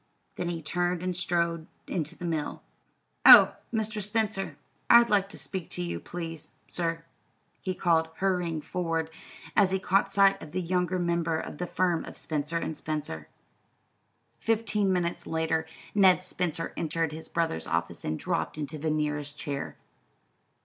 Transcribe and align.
Then 0.35 0.49
he 0.49 0.63
turned 0.63 1.03
and 1.03 1.15
strode 1.15 1.67
into 1.85 2.17
the 2.17 2.25
mill. 2.25 2.63
"Oh, 3.23 3.55
Mr. 3.71 4.01
Spencer, 4.01 4.57
I'd 4.89 5.11
like 5.11 5.29
to 5.29 5.37
speak 5.37 5.69
to 5.69 5.83
you, 5.83 5.99
please, 5.99 6.53
sir," 6.67 7.05
he 7.61 7.75
called, 7.75 8.09
hurrying 8.15 8.61
forward, 8.61 9.11
as 9.55 9.69
he 9.69 9.77
caught 9.77 10.09
sight 10.09 10.41
of 10.41 10.53
the 10.53 10.61
younger 10.63 10.97
member 10.97 11.37
of 11.39 11.59
the 11.59 11.67
firm 11.67 12.03
of 12.05 12.17
Spencer 12.17 12.67
& 12.73 12.73
Spencer. 12.73 13.27
Fifteen 14.39 14.91
minutes 14.91 15.27
later 15.27 15.67
Ned 15.93 16.23
Spencer 16.23 16.73
entered 16.75 17.11
his 17.11 17.29
brother's 17.29 17.67
office, 17.67 18.03
and 18.03 18.17
dropped 18.17 18.57
into 18.57 18.79
the 18.79 18.89
nearest 18.89 19.37
chair. 19.37 19.77